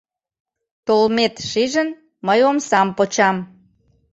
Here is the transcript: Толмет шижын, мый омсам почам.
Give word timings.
Толмет 0.85 1.35
шижын, 1.49 1.89
мый 2.25 2.39
омсам 2.49 2.87
почам. 2.97 3.37